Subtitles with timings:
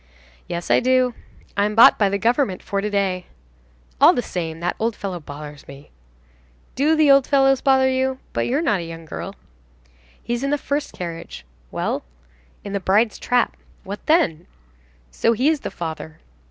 [0.47, 1.13] "Yes, I do."
[1.55, 3.27] "I'm bought by the government for to day."
[4.01, 5.91] "All the same, that old fellow bothers me."
[6.73, 8.17] "Do the old fellows bother you?
[8.33, 9.35] But you're not a young girl."
[10.23, 12.01] "He's in the first carriage." "Well?"
[12.63, 14.47] "In the bride's trap." "What then?"
[15.11, 16.19] "So he is the father."